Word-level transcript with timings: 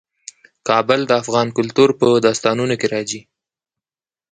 کابل 0.69 0.99
د 1.07 1.11
افغان 1.21 1.47
کلتور 1.57 1.89
په 1.99 2.07
داستانونو 2.25 2.75
کې 2.79 2.87
راځي. 2.93 3.21